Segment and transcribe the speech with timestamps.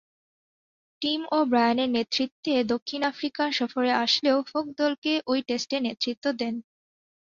[1.01, 6.55] Team ও’ব্রায়ানের নেতৃত্বে দক্ষিণ আফ্রিকা সফরে আসলেও হক দলকে ঐ টেস্টে নেতৃত্বে দেন।